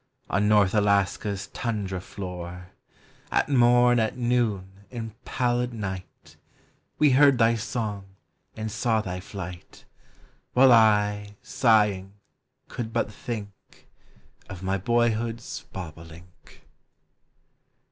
[0.31, 2.71] On north Alaska's tundra floor
[3.29, 3.39] 316 POEMS OF NATURE.
[3.39, 6.37] At morn, at noon, in pallid night,
[6.97, 8.05] We heard thy song
[8.57, 9.85] and saw thy flight,
[10.53, 12.13] While I, sighing,
[12.67, 13.87] could but think
[14.49, 16.63] Of my boyhood's bobolink.